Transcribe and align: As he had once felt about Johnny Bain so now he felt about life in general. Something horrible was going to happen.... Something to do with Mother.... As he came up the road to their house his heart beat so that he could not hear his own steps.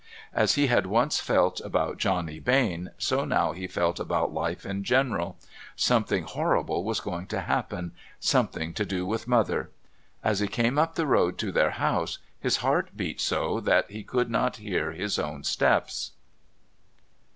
As 0.33 0.55
he 0.55 0.65
had 0.65 0.87
once 0.87 1.19
felt 1.19 1.59
about 1.61 1.99
Johnny 1.99 2.39
Bain 2.39 2.89
so 2.97 3.23
now 3.23 3.51
he 3.51 3.67
felt 3.67 3.99
about 3.99 4.33
life 4.33 4.65
in 4.65 4.83
general. 4.83 5.37
Something 5.75 6.23
horrible 6.23 6.83
was 6.83 6.99
going 6.99 7.27
to 7.27 7.41
happen.... 7.41 7.91
Something 8.19 8.73
to 8.73 8.83
do 8.83 9.05
with 9.05 9.27
Mother.... 9.27 9.69
As 10.23 10.39
he 10.39 10.47
came 10.47 10.79
up 10.79 10.95
the 10.95 11.05
road 11.05 11.37
to 11.37 11.51
their 11.51 11.69
house 11.77 12.17
his 12.39 12.57
heart 12.65 12.97
beat 12.97 13.21
so 13.21 13.59
that 13.59 13.91
he 13.91 14.01
could 14.01 14.31
not 14.31 14.55
hear 14.57 14.91
his 14.93 15.19
own 15.19 15.43
steps. 15.43 16.13